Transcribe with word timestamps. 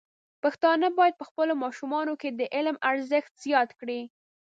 پښتانه 0.43 0.87
بايد 0.97 1.15
په 1.17 1.25
خپلو 1.29 1.53
ماشومانو 1.63 2.13
کې 2.21 2.29
د 2.31 2.41
علم 2.55 2.75
ارزښت 2.89 3.31
زیات 3.43 3.69
کړي. 3.79 4.01